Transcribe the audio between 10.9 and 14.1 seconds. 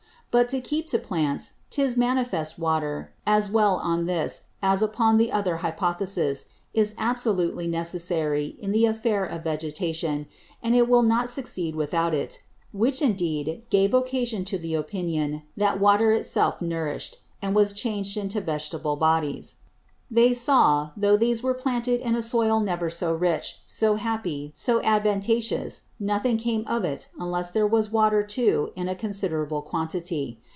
not succeed without it: Which indeed gave